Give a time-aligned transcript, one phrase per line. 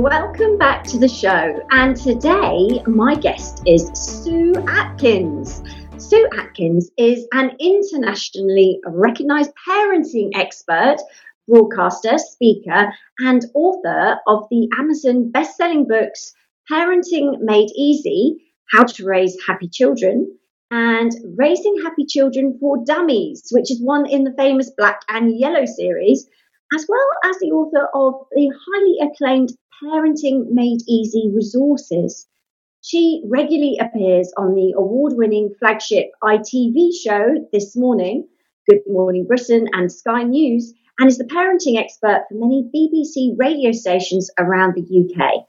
[0.00, 1.60] Welcome back to the show.
[1.72, 5.62] And today, my guest is Sue Atkins.
[5.98, 10.96] Sue Atkins is an internationally recognized parenting expert,
[11.46, 16.32] broadcaster, speaker, and author of the Amazon best-selling books
[16.72, 20.34] Parenting Made Easy: How to Raise Happy Children
[20.70, 25.66] and Raising Happy Children for Dummies, which is one in the famous Black and Yellow
[25.66, 26.26] series,
[26.74, 29.50] as well as the author of the highly acclaimed
[29.82, 32.26] Parenting Made Easy resources.
[32.82, 38.28] She regularly appears on the award winning flagship ITV show This Morning,
[38.68, 43.72] Good Morning Britain, and Sky News, and is the parenting expert for many BBC radio
[43.72, 45.46] stations around the UK.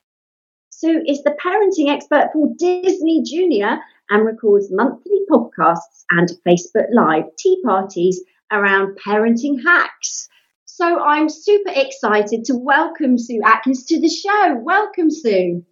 [0.69, 7.25] Sue is the parenting expert for Disney Junior and records monthly podcasts and Facebook Live
[7.37, 10.29] tea parties around parenting hacks.
[10.73, 14.55] So I'm super excited to welcome Sue Atkins to the show.
[14.55, 15.65] Welcome, Sue.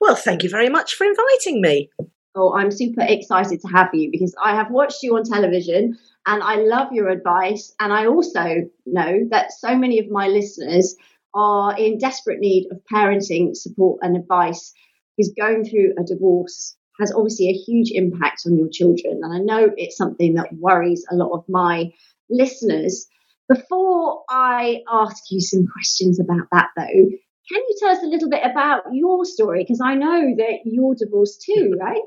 [0.00, 1.90] Well, thank you very much for inviting me.
[2.34, 6.42] Oh, I'm super excited to have you because I have watched you on television and
[6.42, 7.74] I love your advice.
[7.78, 10.96] And I also know that so many of my listeners
[11.34, 14.72] are in desperate need of parenting support and advice
[15.14, 19.20] because going through a divorce has obviously a huge impact on your children.
[19.22, 21.92] And I know it's something that worries a lot of my
[22.30, 23.06] listeners.
[23.48, 28.28] Before I ask you some questions about that, though, can you tell us a little
[28.28, 29.62] bit about your story?
[29.62, 32.02] Because I know that you're divorced too, right?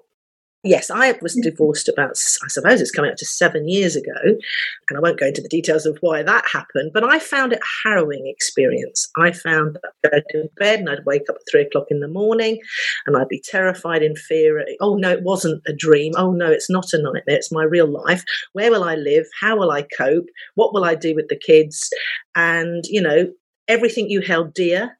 [0.64, 1.50] Yes, I was mm-hmm.
[1.50, 4.12] divorced about, I suppose it's coming up to seven years ago.
[4.24, 7.60] And I won't go into the details of why that happened, but I found it
[7.60, 9.10] a harrowing experience.
[9.18, 12.02] I found that I'd go to bed and I'd wake up at three o'clock in
[12.02, 12.60] the morning
[13.06, 14.66] and I'd be terrified in fear.
[14.82, 16.12] Oh, no, it wasn't a dream.
[16.18, 17.38] Oh, no, it's not a nightmare.
[17.38, 18.26] It's my real life.
[18.52, 19.26] Where will I live?
[19.40, 20.26] How will I cope?
[20.56, 21.90] What will I do with the kids?
[22.36, 23.28] And, you know,
[23.70, 24.98] everything you held dear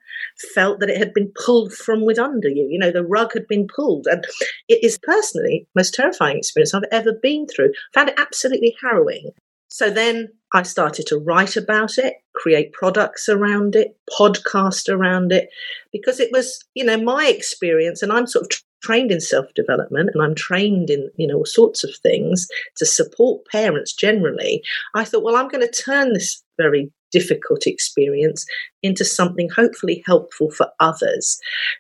[0.54, 2.68] felt that it had been pulled from with under you.
[2.70, 4.08] You know, the rug had been pulled.
[4.08, 4.26] And
[4.68, 7.74] it is personally most terrifying experience I've ever been through.
[7.94, 9.32] Found it absolutely harrowing.
[9.70, 15.50] So then I started to write about it, create products around it, podcast around it,
[15.92, 20.10] because it was, you know, my experience, and I'm sort of trained in self development
[20.14, 24.64] and I'm trained in, you know, all sorts of things to support parents generally.
[24.96, 28.46] I thought, well, I'm going to turn this very difficult experience
[28.82, 31.40] into something hopefully helpful for others,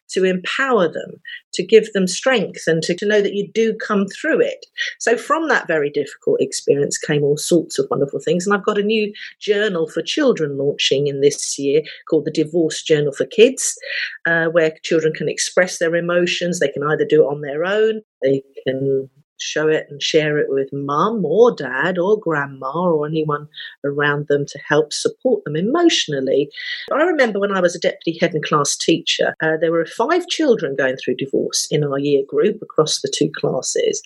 [0.09, 1.11] to empower them,
[1.53, 4.65] to give them strength, and to, to know that you do come through it.
[4.99, 8.45] So, from that very difficult experience came all sorts of wonderful things.
[8.45, 12.83] And I've got a new journal for children launching in this year called the Divorce
[12.83, 13.77] Journal for Kids,
[14.25, 16.59] uh, where children can express their emotions.
[16.59, 19.09] They can either do it on their own, they can
[19.41, 23.47] show it and share it with mum or dad or grandma or anyone
[23.83, 26.49] around them to help support them emotionally.
[26.91, 30.27] I remember when I was a deputy head and class teacher, uh, there were five
[30.27, 34.01] children going through divorce in our year group across the two classes.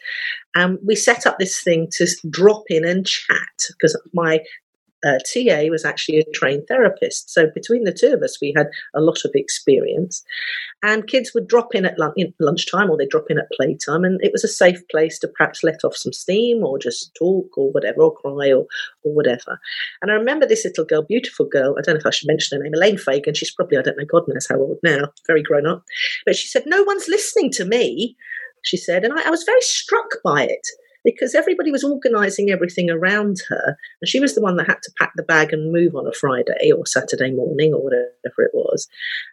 [0.55, 3.37] And we set up this thing to drop in and chat
[3.69, 4.39] because my
[5.03, 7.29] uh, TA was actually a trained therapist.
[7.29, 10.23] So between the two of us, we had a lot of experience.
[10.81, 11.97] And kids would drop in at
[12.39, 15.63] lunchtime or they'd drop in at playtime, and it was a safe place to perhaps
[15.63, 18.65] let off some steam or just talk or whatever, or cry or,
[19.03, 19.59] or whatever.
[20.01, 22.57] And I remember this little girl, beautiful girl, I don't know if I should mention
[22.57, 23.33] her name, Elaine Fagan.
[23.33, 25.83] She's probably, I don't know, God knows how old now, very grown up.
[26.25, 28.15] But she said, No one's listening to me,
[28.63, 29.03] she said.
[29.03, 30.67] And I, I was very struck by it
[31.03, 34.93] because everybody was organising everything around her, and she was the one that had to
[34.97, 38.87] pack the bag and move on a Friday or Saturday morning or whatever it was.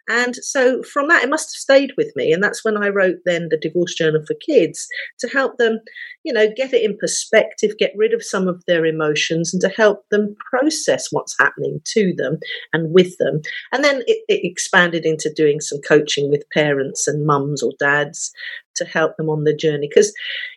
[0.09, 3.17] And so from that, it must have stayed with me, and that's when I wrote
[3.25, 4.87] then the Divorce Journal for Kids
[5.19, 5.79] to help them,
[6.23, 9.69] you know, get it in perspective, get rid of some of their emotions, and to
[9.69, 12.37] help them process what's happening to them
[12.73, 13.41] and with them.
[13.71, 18.31] And then it, it expanded into doing some coaching with parents and mums or dads
[18.75, 20.13] to help them on the journey because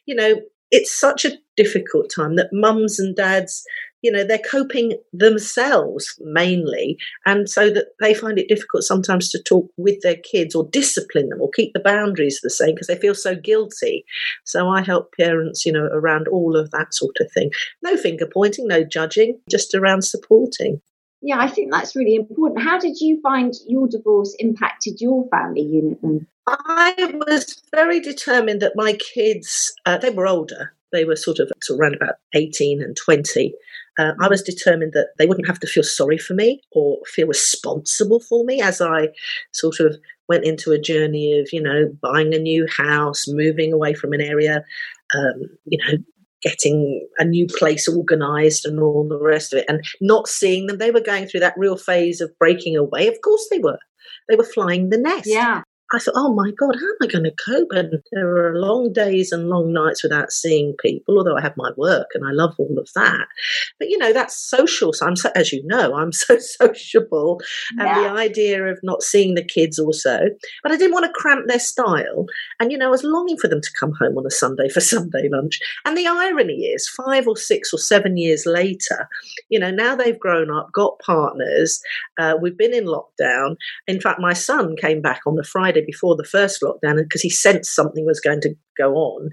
[0.07, 0.37] you know
[0.75, 3.65] it's such a difficult time that mums and dads
[4.03, 9.41] you know they're coping themselves mainly and so that they find it difficult sometimes to
[9.43, 12.99] talk with their kids or discipline them or keep the boundaries the same because they
[12.99, 14.05] feel so guilty
[14.45, 17.51] so i help parents you know around all of that sort of thing
[17.83, 20.81] no finger pointing no judging just around supporting
[21.27, 22.63] Yeah, I think that's really important.
[22.63, 26.27] How did you find your divorce impacted your family unit then?
[26.47, 26.57] I
[27.29, 31.77] was very determined that my kids, uh, they were older, they were sort of, sort
[31.77, 33.55] of around about 18 and 20.
[33.99, 37.29] Uh, I was determined that they wouldn't have to feel sorry for me or feel
[37.29, 39.09] responsible for me as I
[39.53, 39.97] sort of
[40.29, 44.21] went into a journey of, you know, buying a new house, moving away from an
[44.21, 44.65] area,
[45.15, 45.99] um, you know,
[46.43, 50.79] getting a new place organized and all the rest of it, and not seeing them.
[50.79, 53.09] They were going through that real phase of breaking away.
[53.09, 53.79] Of course, they were.
[54.29, 55.27] They were flying the nest.
[55.27, 55.63] Yeah.
[55.93, 57.69] I thought, oh my God, how am I going to cope?
[57.71, 61.71] And there were long days and long nights without seeing people, although I have my
[61.77, 63.27] work and I love all of that.
[63.79, 64.93] But, you know, that's social.
[64.93, 67.41] So I'm, so, as you know, I'm so sociable.
[67.79, 68.01] And yeah.
[68.01, 70.21] the idea of not seeing the kids also.
[70.63, 72.27] But I didn't want to cramp their style.
[72.59, 74.81] And, you know, I was longing for them to come home on a Sunday for
[74.95, 75.61] Sunday lunch.
[75.85, 79.09] And the irony is, five or six or seven years later,
[79.49, 81.81] you know, now they've grown up, got partners,
[82.19, 83.57] uh, we've been in lockdown.
[83.87, 87.31] In fact, my son came back on the Friday before the first lockdown because he
[87.31, 89.31] sensed something was going to go on.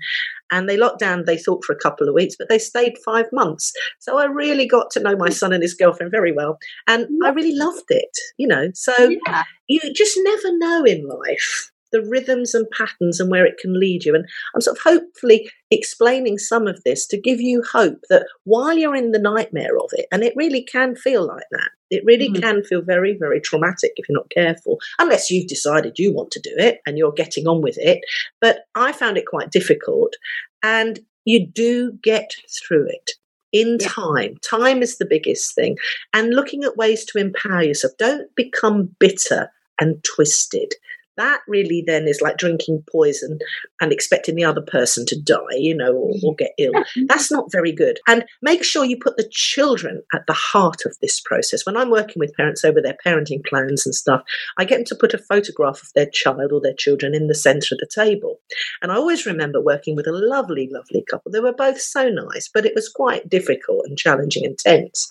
[0.51, 3.25] And they locked down, they thought, for a couple of weeks, but they stayed five
[3.31, 3.71] months.
[4.00, 5.33] So I really got to know my mm.
[5.33, 6.57] son and his girlfriend very well.
[6.88, 8.69] And I really loved it, you know.
[8.74, 8.94] So
[9.27, 9.44] yeah.
[9.68, 14.06] you just never know in life the rhythms and patterns and where it can lead
[14.06, 14.16] you.
[14.16, 18.78] And I'm sort of hopefully explaining some of this to give you hope that while
[18.78, 22.30] you're in the nightmare of it, and it really can feel like that, it really
[22.30, 22.42] mm.
[22.42, 26.40] can feel very, very traumatic if you're not careful, unless you've decided you want to
[26.40, 28.00] do it and you're getting on with it.
[28.40, 30.16] But I found it quite difficult.
[30.64, 33.12] And you do get through it
[33.52, 33.88] in yeah.
[33.88, 34.38] time.
[34.42, 35.78] Time is the biggest thing.
[36.14, 37.94] And looking at ways to empower yourself.
[37.98, 40.74] Don't become bitter and twisted
[41.18, 43.40] that really then is like drinking poison
[43.80, 46.74] and expecting the other person to die, you know, or, or, get ill.
[47.08, 48.00] That's not very good.
[48.08, 51.66] And make sure you put the children at the heart of this process.
[51.66, 54.22] When I'm working with parents over their parenting plans and stuff,
[54.58, 57.36] I get them to put a photograph of their child or their children in the
[57.36, 58.40] center of the table.
[58.81, 61.31] And I always remember working with a lovely, lovely couple.
[61.31, 65.10] They were both so nice, but it was quite difficult and challenging and tense.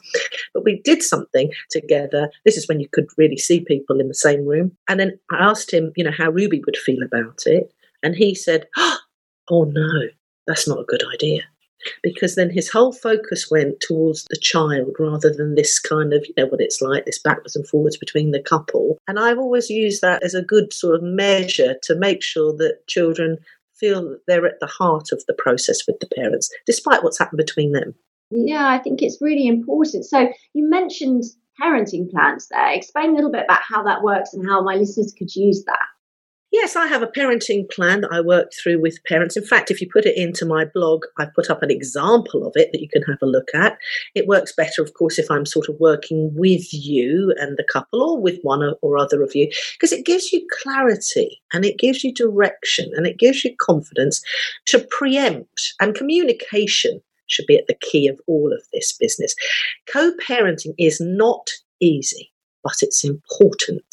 [0.54, 2.30] But we did something together.
[2.44, 4.72] This is when you could really see people in the same room.
[4.88, 7.72] And then I asked him, you know, how Ruby would feel about it.
[8.02, 8.66] And he said,
[9.52, 10.08] Oh no,
[10.46, 11.42] that's not a good idea.
[12.02, 16.34] Because then his whole focus went towards the child rather than this kind of, you
[16.36, 18.98] know, what it's like, this backwards and forwards between the couple.
[19.08, 22.86] And I've always used that as a good sort of measure to make sure that
[22.86, 23.38] children
[23.74, 27.38] feel that they're at the heart of the process with the parents, despite what's happened
[27.38, 27.94] between them.
[28.30, 30.04] Yeah, I think it's really important.
[30.04, 31.24] So you mentioned
[31.60, 32.72] parenting plans there.
[32.72, 35.86] Explain a little bit about how that works and how my listeners could use that.
[36.52, 39.36] Yes, I have a parenting plan that I work through with parents.
[39.36, 42.54] In fact, if you put it into my blog, I put up an example of
[42.56, 43.78] it that you can have a look at.
[44.16, 48.02] It works better, of course, if I'm sort of working with you and the couple
[48.02, 52.02] or with one or other of you, because it gives you clarity and it gives
[52.02, 54.20] you direction and it gives you confidence
[54.66, 57.00] to preempt and communication
[57.30, 59.34] should be at the key of all of this business.
[59.92, 61.50] Co parenting is not
[61.80, 62.30] easy,
[62.62, 63.84] but it's important.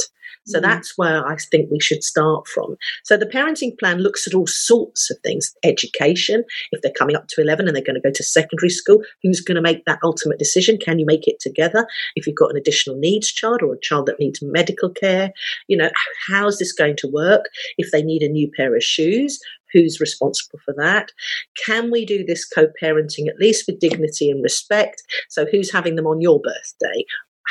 [0.48, 0.70] So mm-hmm.
[0.70, 2.78] that's where I think we should start from.
[3.04, 6.44] So the parenting plan looks at all sorts of things education.
[6.72, 9.42] If they're coming up to 11 and they're going to go to secondary school, who's
[9.42, 10.78] going to make that ultimate decision?
[10.78, 11.86] Can you make it together?
[12.16, 15.32] If you've got an additional needs child or a child that needs medical care,
[15.68, 15.90] you know,
[16.28, 17.46] how's this going to work?
[17.78, 19.40] If they need a new pair of shoes,
[19.74, 21.12] who's responsible for that?
[21.66, 25.04] Can we do this co parenting at least with dignity and respect?
[25.30, 27.04] So, who's having them on your birthday?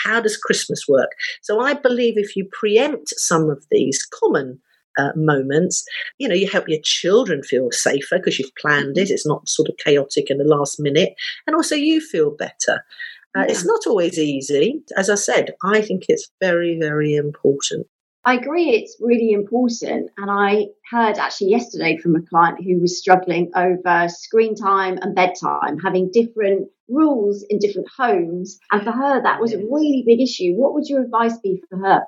[0.05, 1.11] How does Christmas work?
[1.43, 4.61] So, I believe if you preempt some of these common
[4.99, 5.85] uh, moments.
[6.19, 9.11] You know, you help your children feel safer because you've planned it.
[9.11, 11.15] It's not sort of chaotic in the last minute.
[11.47, 12.83] And also, you feel better.
[13.37, 13.47] Uh, yeah.
[13.49, 14.83] It's not always easy.
[14.97, 17.87] As I said, I think it's very, very important.
[18.27, 20.11] I agree it's really important.
[20.19, 25.15] And I heard actually yesterday from a client who was struggling over screen time and
[25.15, 28.59] bedtime, having different rules in different homes.
[28.73, 30.55] And for her, that was a really big issue.
[30.55, 32.01] What would your advice be for her?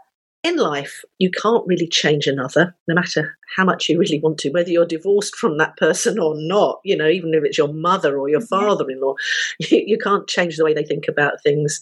[0.42, 4.50] In life, you can't really change another, no matter how much you really want to,
[4.50, 8.18] whether you're divorced from that person or not, you know, even if it's your mother
[8.18, 9.14] or your father in law,
[9.60, 11.80] you, you can't change the way they think about things.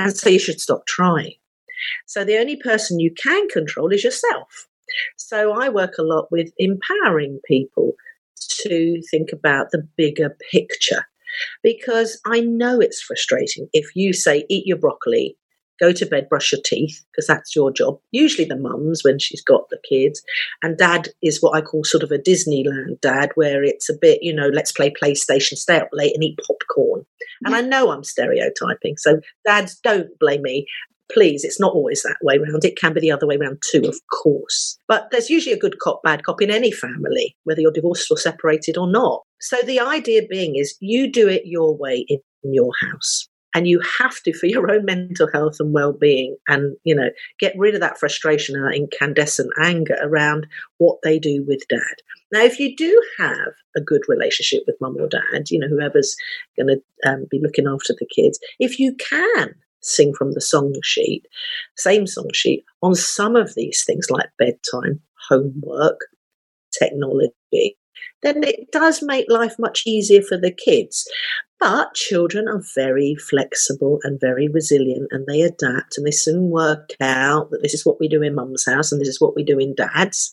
[0.00, 1.34] And so you should stop trying.
[2.06, 4.68] So the only person you can control is yourself.
[5.16, 7.94] So I work a lot with empowering people
[8.62, 11.06] to think about the bigger picture
[11.62, 15.36] because I know it's frustrating if you say, eat your broccoli
[15.80, 17.98] go to bed, brush your teeth, because that's your job.
[18.12, 20.22] Usually the mum's when she's got the kids.
[20.62, 24.20] And dad is what I call sort of a Disneyland dad, where it's a bit,
[24.22, 27.04] you know, let's play PlayStation, stay up late and eat popcorn.
[27.44, 28.96] And I know I'm stereotyping.
[28.96, 30.66] So dads, don't blame me.
[31.12, 32.64] Please, it's not always that way round.
[32.64, 34.78] It can be the other way round too, of course.
[34.88, 38.16] But there's usually a good cop, bad cop in any family, whether you're divorced or
[38.16, 39.22] separated or not.
[39.40, 43.80] So the idea being is you do it your way in your house and you
[43.98, 47.08] have to for your own mental health and well-being and you know
[47.38, 50.46] get rid of that frustration and that incandescent anger around
[50.78, 51.96] what they do with dad
[52.32, 56.14] now if you do have a good relationship with mum or dad you know whoever's
[56.56, 60.74] going to um, be looking after the kids if you can sing from the song
[60.82, 61.26] sheet
[61.76, 66.00] same song sheet on some of these things like bedtime homework
[66.78, 67.76] technology
[68.24, 71.06] then it does make life much easier for the kids.
[71.60, 76.90] But children are very flexible and very resilient and they adapt and they soon work
[77.00, 79.44] out that this is what we do in mum's house and this is what we
[79.44, 80.32] do in dad's.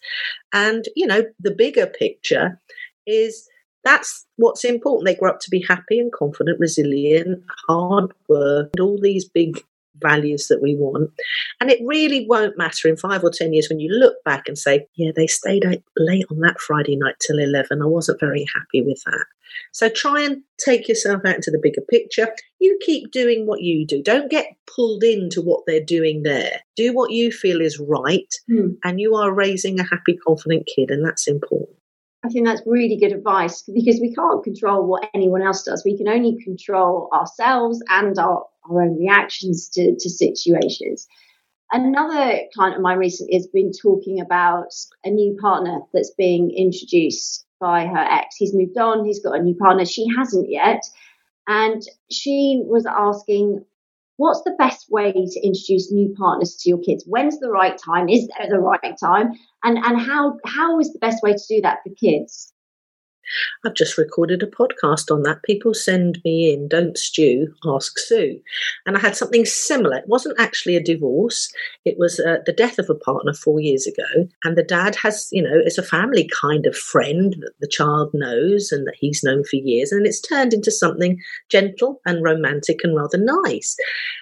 [0.53, 2.59] And, you know, the bigger picture
[3.05, 3.47] is
[3.83, 5.05] that's what's important.
[5.05, 9.63] They grow up to be happy and confident, resilient, hard work, and all these big
[10.01, 11.11] values that we want.
[11.59, 14.57] And it really won't matter in five or 10 years when you look back and
[14.57, 15.63] say, yeah, they stayed
[15.97, 17.81] late on that Friday night till 11.
[17.81, 19.25] I wasn't very happy with that.
[19.73, 22.33] So try and take yourself out into the bigger picture.
[22.59, 24.01] You keep doing what you do.
[24.01, 26.61] Don't get pulled into what they're doing there.
[26.75, 28.77] Do what you feel is right, mm.
[28.83, 31.77] and you are raising a happy, confident kid, and that's important.
[32.23, 35.83] I think that's really good advice because we can't control what anyone else does.
[35.83, 41.07] We can only control ourselves and our, our own reactions to, to situations.
[41.71, 44.67] Another client of mine recently has been talking about
[45.03, 48.35] a new partner that's being introduced by her ex.
[48.35, 49.85] He's moved on, he's got a new partner.
[49.85, 50.83] She hasn't yet.
[51.47, 53.65] And she was asking,
[54.21, 57.03] what's the best way to introduce new partners to your kids?
[57.07, 58.07] When's the right time?
[58.07, 59.31] Is there the right time?
[59.63, 62.50] And and how how is the best way to do that for kids?
[63.65, 65.43] I've just recorded a podcast on that.
[65.43, 68.39] People send me in, don't stew, ask Sue.
[68.85, 69.97] And I had something similar.
[69.97, 71.51] It wasn't actually a divorce,
[71.85, 74.27] it was uh, the death of a partner four years ago.
[74.43, 78.11] And the dad has, you know, is a family kind of friend that the child
[78.13, 79.91] knows and that he's known for years.
[79.91, 81.19] And it's turned into something
[81.49, 83.75] gentle and romantic and rather nice.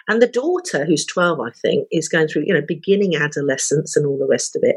[0.08, 4.06] And the daughter, who's 12, I think, is going through, you know, beginning adolescence and
[4.06, 4.76] all the rest of it.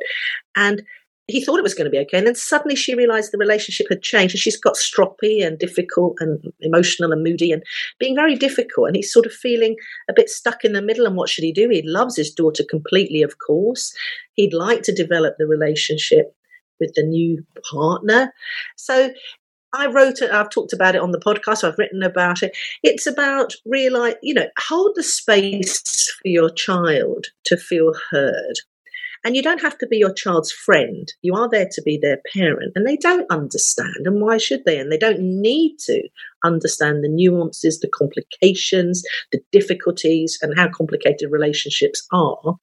[0.57, 0.83] And
[1.29, 2.19] he thought it was going to be okay.
[2.19, 6.17] And then suddenly she realized the relationship had changed and she's got stroppy and difficult
[6.19, 7.63] and emotional and moody and
[7.99, 8.89] being very difficult.
[8.89, 9.77] And he's sort of feeling
[10.11, 11.07] a bit stuck in the middle.
[11.07, 11.69] And what should he do?
[11.69, 13.95] He loves his daughter completely, of course.
[14.35, 16.35] He'd like to develop the relationship
[16.81, 18.33] with the new partner.
[18.77, 19.13] So
[19.73, 22.57] I wrote it, I've talked about it on the podcast, I've written about it.
[22.83, 28.59] It's about realize, you know, hold the space for your child to feel heard.
[29.25, 31.13] And you don't have to be your child's friend.
[31.23, 32.73] You are there to be their parent.
[32.75, 34.05] And they don't understand.
[34.05, 34.79] And why should they?
[34.79, 36.03] And they don't need to
[36.45, 42.57] understand the nuances, the complications, the difficulties, and how complicated relationships are.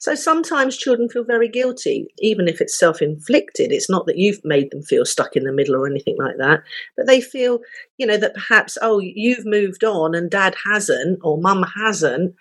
[0.00, 3.72] So sometimes children feel very guilty, even if it's self inflicted.
[3.72, 6.60] It's not that you've made them feel stuck in the middle or anything like that,
[6.96, 7.60] but they feel,
[7.98, 12.34] you know, that perhaps, oh, you've moved on and dad hasn't or mum hasn't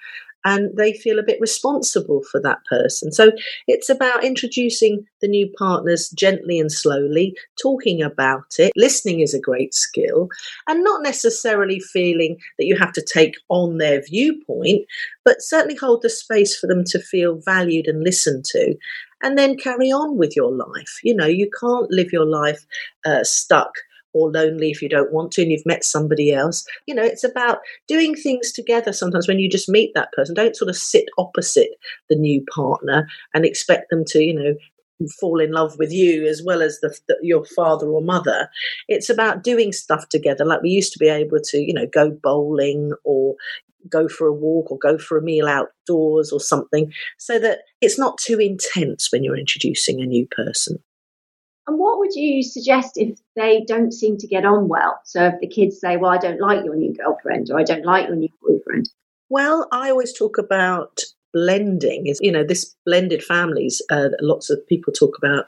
[0.46, 3.12] and they feel a bit responsible for that person.
[3.12, 3.32] So
[3.68, 8.72] it's about introducing the new partners gently and slowly, talking about it.
[8.76, 10.30] Listening is a great skill,
[10.68, 14.86] and not necessarily feeling that you have to take on their viewpoint,
[15.26, 18.76] but certainly hold the space for them to feel valued and listened to.
[19.24, 21.00] And then carry on with your life.
[21.04, 22.66] You know, you can't live your life
[23.06, 23.74] uh, stuck
[24.13, 26.65] or lonely if you don't want to and you've met somebody else.
[26.86, 30.36] You know, it's about doing things together sometimes when you just meet that person.
[30.36, 31.72] Don't sort of sit opposite
[32.10, 34.56] the new partner and expect them to, you know,
[35.20, 38.50] fall in love with you as well as the, the, your father or mother.
[38.88, 42.12] It's about doing stuff together, like we used to be able to, you know, go
[42.12, 43.36] bowling or
[43.89, 47.98] go for a walk or go for a meal outdoors or something, so that it's
[47.98, 50.77] not too intense when you're introducing a new person.
[51.72, 55.00] And what would you suggest if they don't seem to get on well?
[55.06, 57.86] So if the kids say, Well, I don't like your new girlfriend or I don't
[57.86, 58.90] like your new boyfriend.
[59.30, 61.00] Well, I always talk about
[61.34, 65.46] blending is you know this blended families uh, lots of people talk about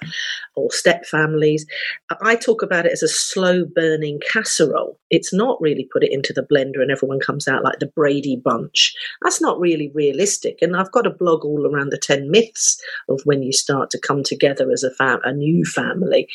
[0.56, 1.66] or step families.
[2.22, 5.00] I talk about it as a slow burning casserole.
[5.10, 8.36] It's not really put it into the blender and everyone comes out like the brady
[8.36, 8.94] bunch.
[9.22, 10.60] That's not really realistic.
[10.62, 14.00] And i've got a blog all around the 10 myths of when you start to
[14.00, 16.28] come together as a fam- a new family.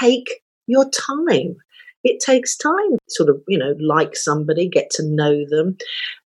[0.00, 1.56] Take your time.
[2.04, 5.76] It takes time, sort of, you know, like somebody, get to know them.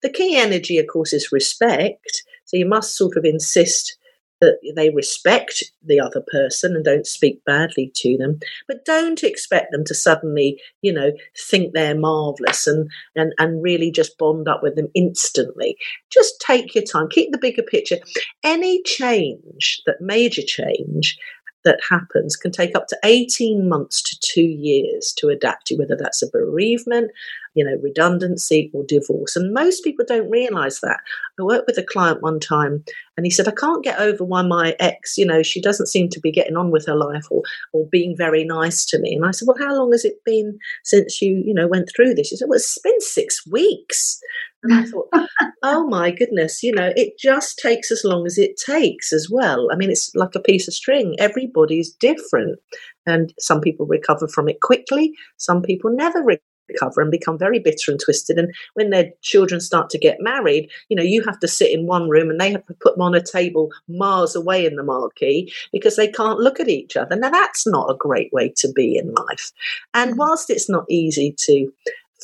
[0.02, 2.23] The key energy, of course, is respect.
[2.46, 3.96] So you must sort of insist
[4.40, 8.38] that they respect the other person and don't speak badly to them,
[8.68, 11.12] but don't expect them to suddenly, you know,
[11.48, 15.76] think they're marvelous and, and, and really just bond up with them instantly.
[16.10, 17.96] Just take your time, keep the bigger picture.
[18.44, 21.18] Any change, that major change,
[21.64, 25.96] that happens can take up to 18 months to two years to adapt to, whether
[25.96, 27.10] that's a bereavement,
[27.56, 29.34] you know, redundancy or divorce.
[29.34, 31.00] And most people don't realize that.
[31.40, 32.84] I worked with a client one time
[33.16, 36.10] and he said, I can't get over why my ex, you know, she doesn't seem
[36.10, 39.14] to be getting on with her life or, or being very nice to me.
[39.14, 42.14] And I said, Well, how long has it been since you, you know, went through
[42.14, 42.28] this?
[42.28, 44.20] He said, Well, it's been six weeks.
[44.62, 45.08] And I thought,
[45.62, 49.68] oh my goodness, you know, it just takes as long as it takes as well.
[49.72, 51.14] I mean, it's like a piece of string.
[51.18, 52.58] Everybody's different.
[53.06, 56.22] And some people recover from it quickly, some people never
[56.68, 58.38] recover and become very bitter and twisted.
[58.38, 61.87] And when their children start to get married, you know, you have to sit in
[61.87, 64.82] one room and they have to put them on a table miles away in the
[64.82, 67.16] marquee because they can't look at each other.
[67.16, 69.52] Now, that's not a great way to be in life.
[69.94, 71.73] And whilst it's not easy to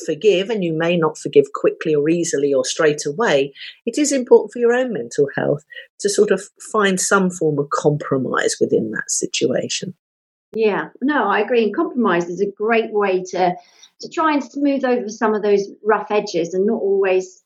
[0.05, 3.53] forgive, and you may not forgive quickly or easily or straight away,
[3.85, 5.63] it is important for your own mental health
[5.99, 9.93] to sort of find some form of compromise within that situation.
[10.53, 11.63] Yeah, no, I agree.
[11.63, 13.55] And compromise is a great way to
[14.01, 17.41] to try and smooth over some of those rough edges and not always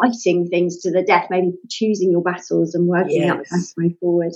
[0.00, 3.30] fighting things to the death, maybe choosing your battles and working yes.
[3.30, 4.32] out the best way forward.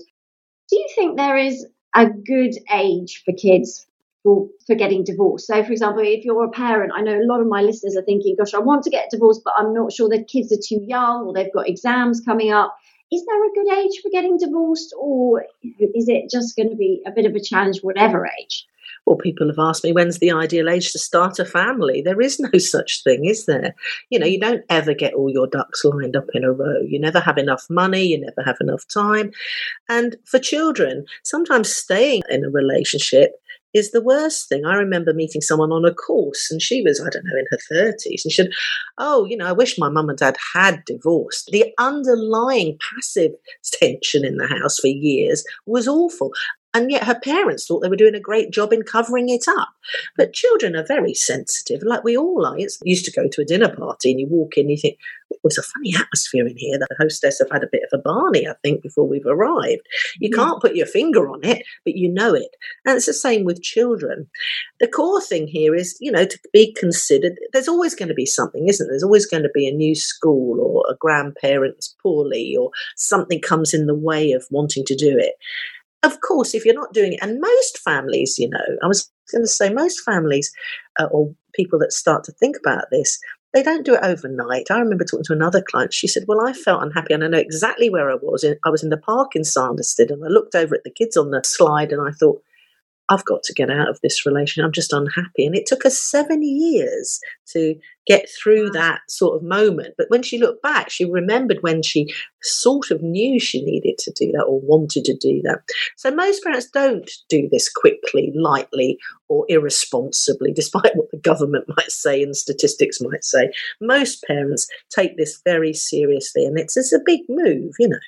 [0.71, 3.87] Do you think there is a good age for kids
[4.27, 5.47] for, for getting divorced.
[5.47, 8.03] So, for example, if you're a parent, I know a lot of my listeners are
[8.03, 10.85] thinking, gosh, I want to get divorced, but I'm not sure their kids are too
[10.85, 12.77] young or they've got exams coming up.
[13.13, 17.03] Is there a good age for getting divorced, or is it just going to be
[17.07, 18.67] a bit of a challenge, whatever age?
[19.05, 22.03] Well, people have asked me when's the ideal age to start a family.
[22.03, 23.77] There is no such thing, is there?
[24.11, 26.81] You know, you don't ever get all your ducks lined up in a row.
[26.81, 29.31] You never have enough money, you never have enough time.
[29.89, 33.41] And for children, sometimes staying in a relationship
[33.77, 34.65] is the worst thing.
[34.65, 37.59] I remember meeting someone on a course and she was, I don't know, in her
[37.73, 38.25] 30s.
[38.25, 38.51] And she said,
[38.99, 41.51] Oh, you know, I wish my mum and dad had divorced.
[41.53, 43.33] The underlying passive
[43.65, 46.33] tension in the house for years was awful.
[46.77, 49.71] And yet her parents thought they were doing a great job in covering it up.
[50.15, 52.59] But children are very sensitive, like we all are.
[52.59, 54.99] It's used to go to a dinner party and you walk in and you think,
[55.33, 56.79] oh, it's a funny atmosphere in here.
[56.79, 59.87] The hostess have had a bit of a Barney, I think, before we've arrived.
[60.21, 60.37] You yeah.
[60.37, 62.55] can't put your finger on it, but you know it.
[62.85, 64.29] And it's the same with children.
[64.79, 67.39] The core thing here is, you know, to be considered.
[67.55, 68.93] There's always going to be something, isn't there?
[68.93, 73.73] There's always going to be a new school or a grandparent's poorly or something comes
[73.73, 75.37] in the way of wanting to do it
[76.07, 79.43] of course, if you're not doing it, and most families, you know, I was going
[79.43, 80.53] to say most families
[80.99, 83.19] uh, or people that start to think about this,
[83.53, 84.71] they don't do it overnight.
[84.71, 85.93] I remember talking to another client.
[85.93, 88.45] She said, "Well, I felt unhappy, and I know exactly where I was.
[88.65, 91.31] I was in the park in Sanderstead, and I looked over at the kids on
[91.31, 92.43] the slide, and I thought."
[93.09, 94.67] I've got to get out of this relationship.
[94.67, 95.47] I'm just unhappy.
[95.47, 97.21] And it took us seven years
[97.53, 99.95] to get through that sort of moment.
[99.97, 104.13] But when she looked back, she remembered when she sort of knew she needed to
[104.13, 105.61] do that or wanted to do that.
[105.97, 111.91] So most parents don't do this quickly, lightly, or irresponsibly, despite what the government might
[111.91, 113.51] say and statistics might say.
[113.81, 117.99] Most parents take this very seriously, and it's, it's a big move, you know.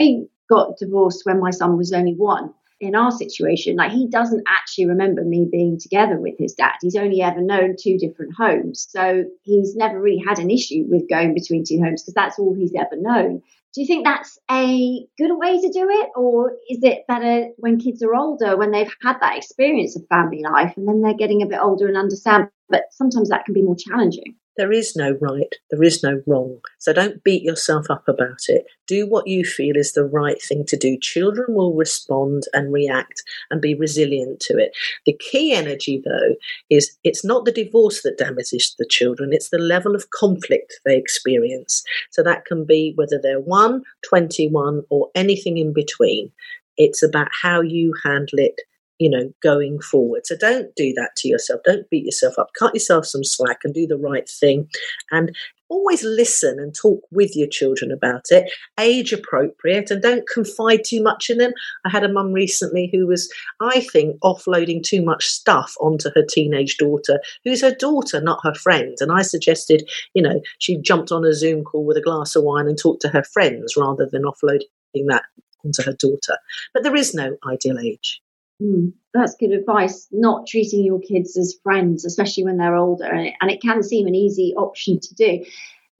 [0.00, 4.44] I got divorced when my son was only one in our situation, like he doesn't
[4.46, 6.74] actually remember me being together with his dad.
[6.80, 8.86] He's only ever known two different homes.
[8.90, 12.54] So he's never really had an issue with going between two homes because that's all
[12.54, 13.42] he's ever known.
[13.74, 16.08] Do you think that's a good way to do it?
[16.16, 20.42] Or is it better when kids are older, when they've had that experience of family
[20.42, 22.48] life and then they're getting a bit older and understand?
[22.68, 24.36] But sometimes that can be more challenging.
[24.58, 26.58] There is no right, there is no wrong.
[26.78, 28.64] So don't beat yourself up about it.
[28.88, 30.98] Do what you feel is the right thing to do.
[31.00, 34.72] Children will respond and react and be resilient to it.
[35.06, 36.34] The key energy, though,
[36.70, 40.96] is it's not the divorce that damages the children, it's the level of conflict they
[40.96, 41.84] experience.
[42.10, 46.32] So that can be whether they're 1, 21, or anything in between.
[46.76, 48.60] It's about how you handle it
[48.98, 50.26] you know, going forward.
[50.26, 51.60] So don't do that to yourself.
[51.64, 52.50] Don't beat yourself up.
[52.58, 54.68] Cut yourself some slack and do the right thing.
[55.10, 55.34] And
[55.68, 61.02] always listen and talk with your children about it, age appropriate, and don't confide too
[61.02, 61.52] much in them.
[61.84, 66.24] I had a mum recently who was, I think, offloading too much stuff onto her
[66.24, 68.96] teenage daughter, who's her daughter, not her friend.
[69.00, 72.44] And I suggested, you know, she jumped on a Zoom call with a glass of
[72.44, 75.24] wine and talked to her friends rather than offloading that
[75.64, 76.38] onto her daughter.
[76.72, 78.22] But there is no ideal age.
[78.62, 80.08] Mm, that's good advice.
[80.10, 83.82] Not treating your kids as friends, especially when they're older, and it, and it can
[83.82, 85.44] seem an easy option to do.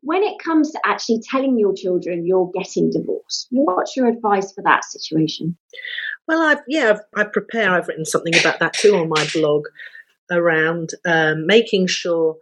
[0.01, 4.63] When it comes to actually telling your children you're getting divorced, what's your advice for
[4.63, 5.57] that situation?
[6.27, 7.71] Well, I've yeah, I've, I prepare.
[7.71, 9.65] I've written something about that too on my blog
[10.31, 12.37] around um, making sure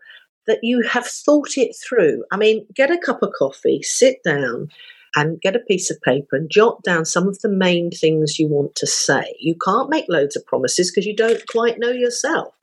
[0.47, 2.25] that you have thought it through.
[2.31, 4.69] I mean, get a cup of coffee, sit down,
[5.17, 8.47] and get a piece of paper and jot down some of the main things you
[8.47, 9.35] want to say.
[9.41, 12.55] You can't make loads of promises because you don't quite know yourself.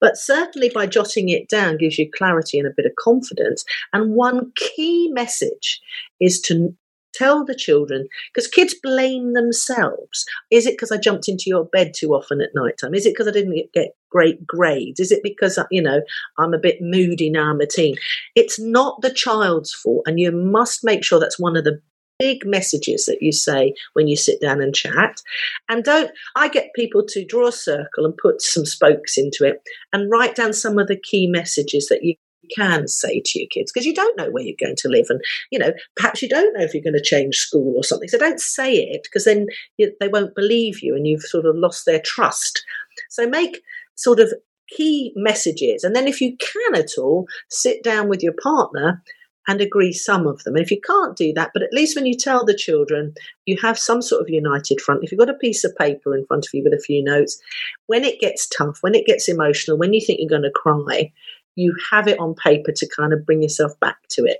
[0.00, 3.64] But certainly by jotting it down gives you clarity and a bit of confidence.
[3.94, 5.80] And one key message
[6.20, 6.76] is to
[7.14, 11.92] tell the children because kids blame themselves is it because i jumped into your bed
[11.94, 15.20] too often at night time is it because i didn't get great grades is it
[15.22, 16.00] because uh, you know
[16.38, 17.96] i'm a bit moody now i'm a teen
[18.34, 21.78] it's not the child's fault and you must make sure that's one of the
[22.22, 25.20] big messages that you say when you sit down and chat.
[25.68, 29.60] And don't, I get people to draw a circle and put some spokes into it
[29.92, 32.14] and write down some of the key messages that you
[32.54, 35.20] can say to your kids because you don't know where you're going to live and
[35.50, 38.08] you know perhaps you don't know if you're going to change school or something.
[38.08, 39.46] So don't say it because then
[39.78, 42.62] you, they won't believe you and you've sort of lost their trust.
[43.10, 43.62] So make
[43.96, 44.32] sort of
[44.68, 45.82] key messages.
[45.82, 49.02] And then if you can at all sit down with your partner
[49.48, 50.54] and agree some of them.
[50.54, 53.14] And if you can't do that, but at least when you tell the children,
[53.46, 55.02] you have some sort of united front.
[55.02, 57.40] If you've got a piece of paper in front of you with a few notes,
[57.86, 61.12] when it gets tough, when it gets emotional, when you think you're going to cry,
[61.56, 64.38] you have it on paper to kind of bring yourself back to it.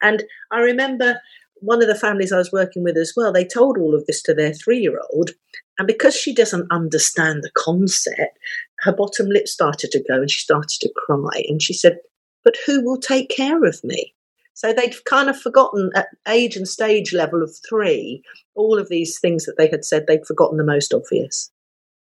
[0.00, 1.20] And I remember
[1.56, 4.22] one of the families I was working with as well, they told all of this
[4.22, 5.30] to their three year old.
[5.78, 8.38] And because she doesn't understand the concept,
[8.80, 11.44] her bottom lip started to go and she started to cry.
[11.48, 11.98] And she said,
[12.44, 14.14] But who will take care of me?
[14.54, 18.22] So they'd kind of forgotten at age and stage level of three,
[18.54, 21.50] all of these things that they had said, they'd forgotten the most obvious.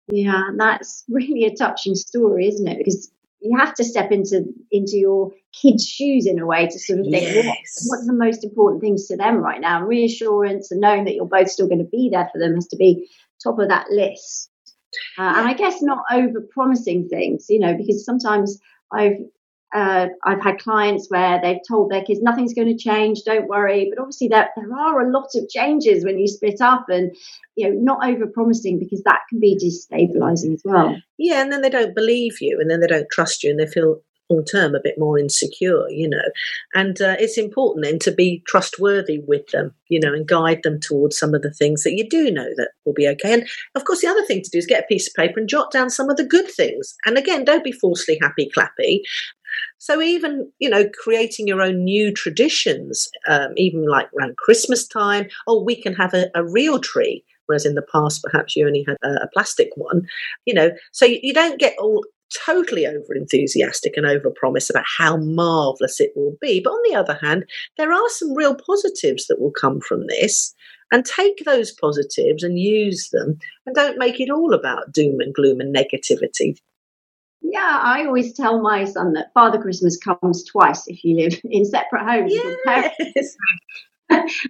[0.08, 2.78] Yeah, that's really a touching story, isn't it?
[2.78, 7.00] Because you have to step into into your kids' shoes in a way to sort
[7.00, 7.44] of think yes.
[7.44, 7.58] what,
[7.98, 9.84] what's the most important things to them right now.
[9.84, 12.78] reassurance and knowing that you're both still going to be there for them has to
[12.78, 13.10] be
[13.44, 14.50] top of that list.
[15.20, 15.40] Uh, yeah.
[15.40, 18.60] And I guess not over promising things, you know, because sometimes
[18.92, 19.18] I've
[19.76, 23.90] uh, I've had clients where they've told their kids nothing's going to change, don't worry.
[23.90, 27.16] But obviously, there there are a lot of changes when you split up, and
[27.56, 30.96] you know, not over promising because that can be destabilizing as well.
[31.18, 33.68] Yeah, and then they don't believe you, and then they don't trust you, and they
[33.68, 36.24] feel long term a bit more insecure, you know.
[36.74, 40.80] And uh, it's important then to be trustworthy with them, you know, and guide them
[40.80, 43.34] towards some of the things that you do know that will be okay.
[43.34, 45.50] And of course, the other thing to do is get a piece of paper and
[45.50, 46.96] jot down some of the good things.
[47.06, 49.02] And again, don't be falsely happy clappy.
[49.78, 55.28] So even you know creating your own new traditions, um, even like around Christmas time,
[55.48, 58.86] oh we can have a, a real tree whereas in the past perhaps you only
[58.86, 60.06] had a, plastic one
[60.46, 62.04] you know so you, you, don't get all
[62.46, 66.60] totally over enthusiastic and over promise about how marvelous it will be.
[66.60, 67.46] But on the other hand,
[67.78, 70.54] there are some real positives that will come from this.
[70.90, 75.34] And take those positives and use them and don't make it all about doom and
[75.34, 76.58] gloom and negativity.
[77.50, 81.66] Yeah, I always tell my son that Father Christmas comes twice if you live in
[81.66, 82.34] separate homes.
[82.34, 83.36] Yes.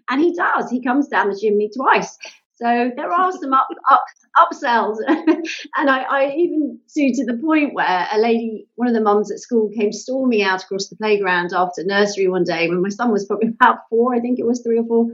[0.09, 0.69] and he does.
[0.69, 2.17] He comes down the chimney twice.
[2.55, 4.03] So there are some up, up
[4.35, 9.01] upsells, and I, I even to to the point where a lady, one of the
[9.01, 12.89] mums at school, came storming out across the playground after nursery one day when my
[12.89, 15.11] son was probably about four, I think it was three or four,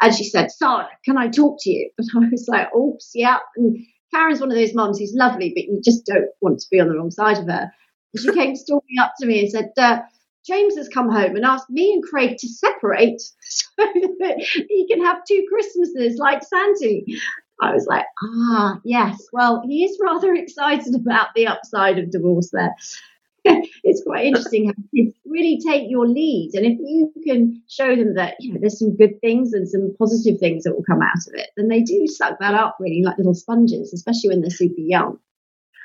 [0.00, 3.38] and she said, "Sarah, can I talk to you?" And I was like, "Oops, yeah."
[3.56, 3.78] And
[4.12, 6.88] Karen's one of those mums who's lovely, but you just don't want to be on
[6.88, 7.70] the wrong side of her.
[8.14, 9.70] And she came storming up to me and said.
[9.76, 10.00] Uh,
[10.46, 13.84] James has come home and asked me and Craig to separate so
[14.20, 14.36] that
[14.68, 17.18] he can have two Christmases like Sandy.
[17.60, 19.16] I was like, ah, yes.
[19.32, 22.74] Well, he is rather excited about the upside of divorce there.
[23.84, 26.52] it's quite interesting how kids really take your lead.
[26.54, 29.94] And if you can show them that, you know, there's some good things and some
[29.98, 33.02] positive things that will come out of it, then they do suck that up really
[33.04, 35.18] like little sponges, especially when they're super young.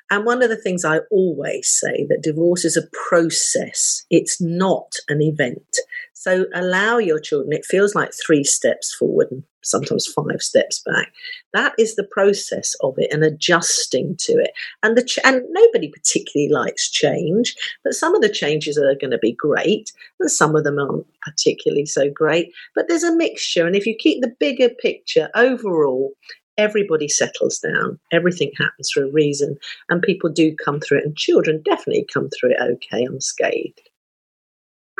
[0.09, 4.95] And one of the things I always say that divorce is a process, it's not
[5.07, 5.77] an event.
[6.21, 11.11] So allow your children, it feels like three steps forward and sometimes five steps back.
[11.55, 14.51] That is the process of it and adjusting to it.
[14.83, 19.09] And the ch- and nobody particularly likes change, but some of the changes are going
[19.09, 22.53] to be great and some of them aren't particularly so great.
[22.75, 26.11] But there's a mixture and if you keep the bigger picture overall,
[26.55, 27.99] everybody settles down.
[28.11, 29.57] Everything happens for a reason,
[29.89, 33.89] and people do come through it, and children definitely come through it okay, unscathed.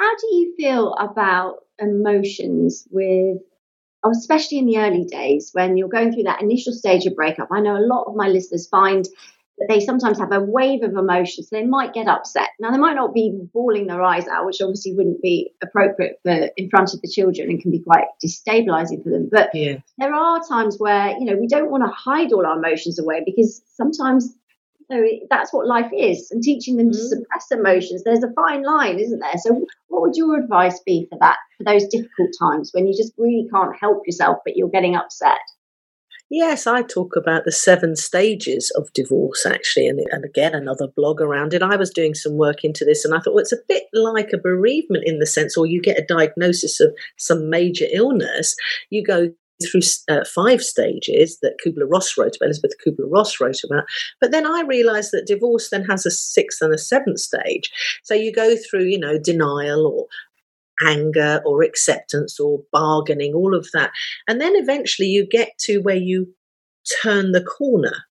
[0.02, 3.38] How do you feel about emotions with
[4.04, 7.50] oh, especially in the early days when you're going through that initial stage of breakup.
[7.52, 9.06] I know a lot of my listeners find
[9.60, 11.50] that they sometimes have a wave of emotions.
[11.52, 12.50] They might get upset.
[12.60, 16.50] Now, they might not be bawling their eyes out, which obviously wouldn't be appropriate for
[16.58, 19.30] in front of the children and can be quite destabilizing for them.
[19.32, 19.76] But yeah.
[20.00, 23.22] there are times where, you know, we don't want to hide all our emotions away
[23.24, 24.36] because sometimes
[24.91, 26.30] know, that's what life is.
[26.32, 26.93] And teaching them mm.
[26.93, 29.38] to suppress emotions, there's a fine line, isn't there?
[29.38, 33.13] So, what would your advice be for that, for those difficult times when you just
[33.17, 35.39] really can't help yourself, but you're getting upset?
[36.34, 41.19] Yes, I talk about the seven stages of divorce actually, and, and again, another blog
[41.19, 41.62] around it.
[41.62, 44.32] I was doing some work into this and I thought, well, it's a bit like
[44.32, 48.56] a bereavement in the sense, or you get a diagnosis of some major illness,
[48.89, 53.63] you go through uh, five stages that Kubler Ross wrote about, Elisabeth Kubler Ross wrote
[53.63, 53.86] about.
[54.19, 57.71] But then I realized that divorce then has a sixth and a seventh stage.
[58.04, 60.08] So you go through, you know, denial or
[60.88, 63.91] anger or acceptance or bargaining, all of that.
[64.28, 66.34] And then eventually you get to where you
[67.02, 68.06] turn the corner.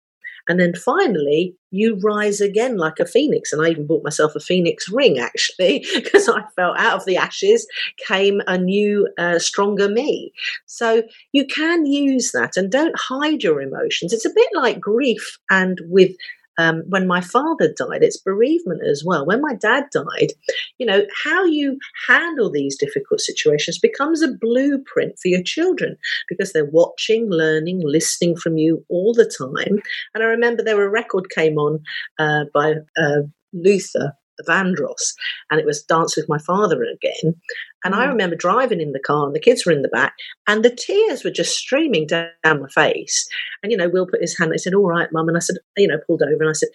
[0.48, 3.52] And then finally, you rise again like a phoenix.
[3.52, 7.16] And I even bought myself a phoenix ring actually, because I felt out of the
[7.16, 7.66] ashes
[8.06, 10.32] came a new, uh, stronger me.
[10.66, 11.02] So
[11.32, 14.12] you can use that and don't hide your emotions.
[14.12, 16.12] It's a bit like grief and with
[16.60, 19.24] um, when my father died, it's bereavement as well.
[19.24, 20.32] When my dad died,
[20.78, 25.96] you know, how you handle these difficult situations becomes a blueprint for your children
[26.28, 29.78] because they're watching, learning, listening from you all the time.
[30.14, 31.80] And I remember there a record came on
[32.18, 33.22] uh, by uh,
[33.54, 34.12] Luther
[34.46, 35.14] Vandross,
[35.50, 37.34] and it was Dance with My Father again.
[37.84, 37.98] And mm.
[37.98, 40.14] I remember driving in the car, and the kids were in the back,
[40.46, 43.28] and the tears were just streaming down my face.
[43.62, 45.28] And, you know, Will put his hand, he said, All right, mum.
[45.28, 46.70] And I said, You know, pulled over, and I said,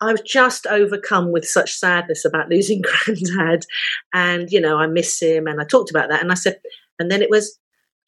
[0.00, 3.66] I was just overcome with such sadness about losing granddad.
[4.14, 5.46] And, you know, I miss him.
[5.46, 6.22] And I talked about that.
[6.22, 6.58] And I said,
[6.98, 7.58] and then it was,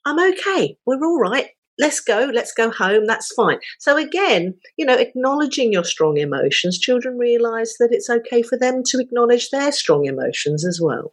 [0.06, 0.78] I'm okay.
[0.86, 3.58] We're all right let's go, let's go home, that's fine.
[3.78, 8.82] So, again, you know, acknowledging your strong emotions, children realize that it's okay for them
[8.86, 11.12] to acknowledge their strong emotions as well.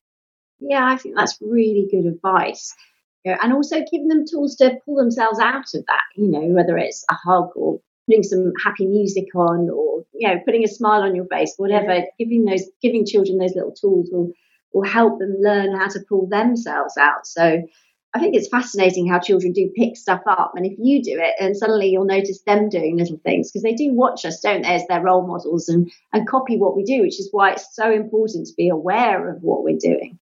[0.60, 2.76] Yeah, I think that's really good advice.
[3.26, 7.06] And also giving them tools to pull themselves out of that, you know, whether it's
[7.10, 11.16] a hug or putting some happy music on or, you know, putting a smile on
[11.16, 12.06] your face, whatever, yeah.
[12.18, 14.32] giving those, giving children those little tools will,
[14.74, 17.28] will help them learn how to pull themselves out.
[17.28, 17.62] So,
[18.14, 20.54] I think it's fascinating how children do pick stuff up.
[20.56, 23.76] And if you do it, and suddenly you'll notice them doing little things because they
[23.76, 27.02] do watch us, don't they, as their role models and, and copy what we do,
[27.02, 30.18] which is why it's so important to be aware of what we're doing.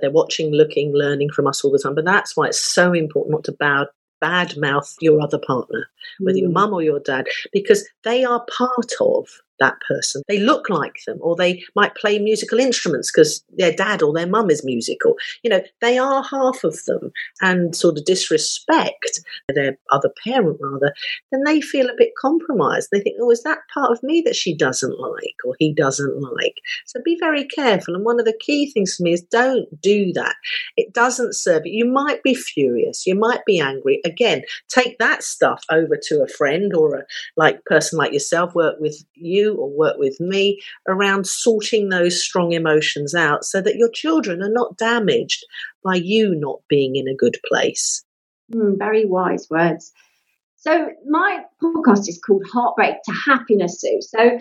[0.00, 1.94] They're watching, looking, learning from us all the time.
[1.94, 3.86] But that's why it's so important not to bow
[4.20, 6.42] bad mouth your other partner, whether mm.
[6.42, 9.28] your mum or your dad, because they are part of
[9.62, 10.22] that person.
[10.28, 14.26] They look like them, or they might play musical instruments because their dad or their
[14.26, 15.14] mum is musical.
[15.42, 19.20] You know, they are half of them and sort of disrespect
[19.54, 20.92] their other parent rather,
[21.30, 22.88] then they feel a bit compromised.
[22.90, 26.20] They think, oh, is that part of me that she doesn't like or he doesn't
[26.20, 26.56] like?
[26.86, 27.94] So be very careful.
[27.94, 30.34] And one of the key things for me is don't do that.
[30.76, 31.84] It doesn't serve you.
[31.84, 34.00] You might be furious, you might be angry.
[34.04, 37.04] Again, take that stuff over to a friend or a
[37.36, 42.52] like person like yourself, work with you or work with me around sorting those strong
[42.52, 45.44] emotions out so that your children are not damaged
[45.84, 48.04] by you not being in a good place.
[48.52, 49.92] Mm, very wise words.
[50.56, 54.00] So, my podcast is called Heartbreak to Happiness, Sue.
[54.00, 54.38] So,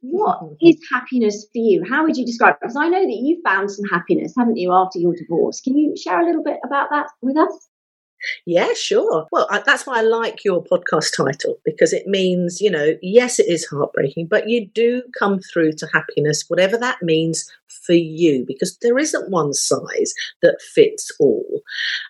[0.00, 1.84] what is happiness for you?
[1.88, 2.60] How would you describe it?
[2.62, 5.60] Because I know that you found some happiness, haven't you, after your divorce?
[5.60, 7.69] Can you share a little bit about that with us?
[8.46, 9.26] Yeah, sure.
[9.32, 13.38] Well, I, that's why I like your podcast title because it means, you know, yes,
[13.38, 17.50] it is heartbreaking, but you do come through to happiness, whatever that means
[17.86, 21.62] for you, because there isn't one size that fits all.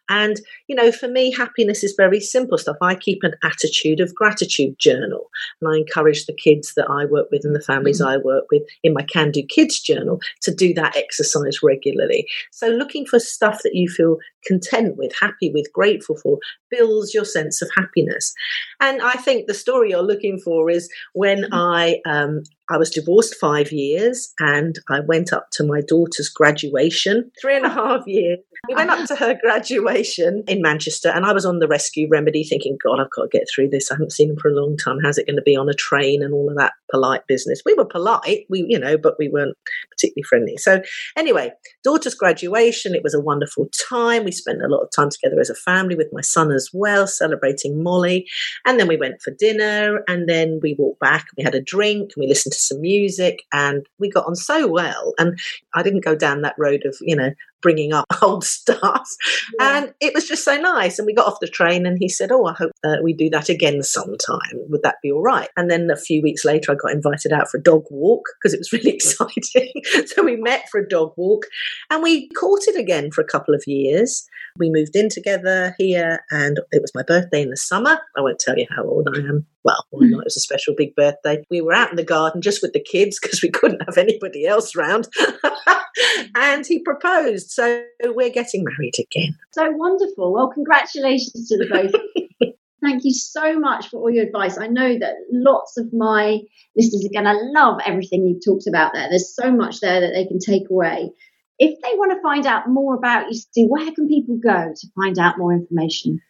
[0.08, 2.76] And, you know, for me, happiness is very simple stuff.
[2.80, 7.28] I keep an attitude of gratitude journal and I encourage the kids that I work
[7.30, 8.10] with and the families mm-hmm.
[8.10, 12.26] I work with in my Can Do Kids journal to do that exercise regularly.
[12.50, 16.38] So, looking for stuff that you feel content with, happy with, grateful for,
[16.70, 18.32] builds your sense of happiness.
[18.80, 21.54] And I think the story you're looking for is when mm-hmm.
[21.54, 27.32] I um, I was divorced five years and I went up to my daughter's graduation,
[27.40, 28.38] three and a half years.
[28.68, 32.44] We went up to her graduation in Manchester and I was on the rescue remedy
[32.44, 33.90] thinking, God, I've got to get through this.
[33.90, 34.98] I haven't seen him for a long time.
[35.02, 37.62] How's it going to be on a train and all of that polite business?
[37.64, 39.56] We were polite, we, you know, but we weren't
[39.90, 40.56] particularly friendly.
[40.58, 40.82] So
[41.16, 44.24] anyway, daughter's graduation, it was a wonderful time.
[44.24, 47.06] We spent a lot of time together as a family with my son as well,
[47.06, 48.26] celebrating Molly.
[48.66, 51.28] And then we went for dinner and then we walked back.
[51.36, 54.68] We had a drink and we listened to some music and we got on so
[54.68, 55.14] well.
[55.18, 55.38] And
[55.74, 57.30] I didn't go down that road of, you know,
[57.62, 59.08] bringing up old stuff.
[59.58, 59.78] Yeah.
[59.78, 60.98] And it was just so nice.
[60.98, 63.30] And we got off the train and he said, Oh, I hope uh, we do
[63.30, 64.38] that again sometime.
[64.68, 65.48] Would that be all right?
[65.56, 68.54] And then a few weeks later, I got invited out for a dog walk because
[68.54, 69.72] it was really exciting.
[70.06, 71.46] so we met for a dog walk
[71.90, 74.26] and we courted again for a couple of years.
[74.58, 77.98] We moved in together here and it was my birthday in the summer.
[78.16, 79.46] I won't tell you how old I am.
[79.64, 80.12] Well, why hmm.
[80.12, 80.20] not?
[80.20, 81.44] It was a special big birthday.
[81.50, 84.46] We were out in the garden just with the kids because we couldn't have anybody
[84.46, 85.08] else round.
[86.34, 87.50] and he proposed.
[87.50, 89.36] So we're getting married again.
[89.52, 90.32] So wonderful.
[90.32, 92.52] Well, congratulations to the both.
[92.82, 94.56] Thank you so much for all your advice.
[94.56, 96.40] I know that lots of my
[96.74, 99.06] listeners are going to love everything you've talked about there.
[99.10, 101.10] There's so much there that they can take away.
[101.58, 104.86] If they want to find out more about you, Sue, where can people go to
[104.96, 106.22] find out more information?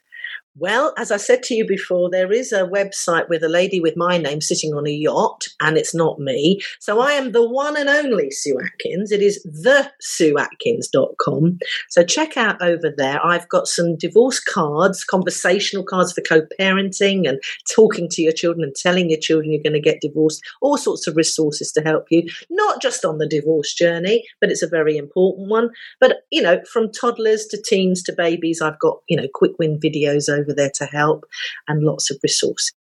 [0.56, 3.96] Well, as I said to you before, there is a website with a lady with
[3.96, 6.60] my name sitting on a yacht, and it's not me.
[6.80, 9.12] So I am the one and only Sue Atkins.
[9.12, 11.60] It is thesueatkins.com.
[11.88, 13.24] So check out over there.
[13.24, 17.40] I've got some divorce cards, conversational cards for co parenting and
[17.72, 21.06] talking to your children and telling your children you're going to get divorced, all sorts
[21.06, 24.96] of resources to help you, not just on the divorce journey, but it's a very
[24.96, 25.70] important one.
[26.00, 29.78] But, you know, from toddlers to teens to babies, I've got, you know, quick win
[29.78, 31.24] videos over over there to help
[31.68, 32.72] and lots of resources.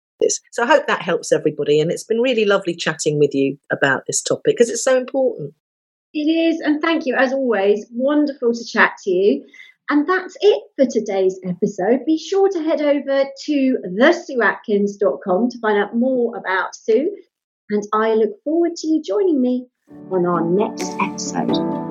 [0.52, 1.80] So I hope that helps everybody.
[1.80, 5.54] And it's been really lovely chatting with you about this topic because it's so important.
[6.14, 6.60] It is.
[6.60, 7.86] And thank you, as always.
[7.92, 9.44] Wonderful to chat to you.
[9.90, 12.04] And that's it for today's episode.
[12.04, 17.10] Be sure to head over to thesueatkins.com to find out more about Sue.
[17.70, 19.66] And I look forward to you joining me
[20.10, 21.87] on our next episode.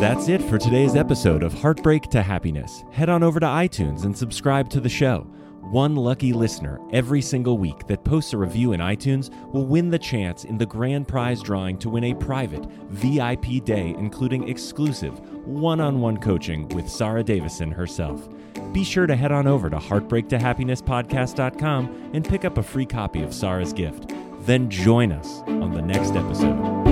[0.00, 2.84] That's it for today's episode of Heartbreak to Happiness.
[2.92, 5.20] Head on over to iTunes and subscribe to the show.
[5.62, 9.98] One lucky listener every single week that posts a review in iTunes will win the
[9.98, 15.80] chance in the grand prize drawing to win a private VIP day, including exclusive one
[15.80, 18.28] on one coaching with Sarah Davison herself.
[18.74, 23.32] Be sure to head on over to heartbreaktohappinesspodcast.com and pick up a free copy of
[23.32, 24.12] Sarah's gift.
[24.40, 26.85] Then join us on the next episode.